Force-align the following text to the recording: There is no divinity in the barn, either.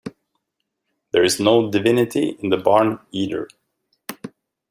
There 1.11 1.23
is 1.23 1.39
no 1.39 1.69
divinity 1.69 2.29
in 2.39 2.49
the 2.49 2.57
barn, 2.57 2.97
either. 3.11 3.47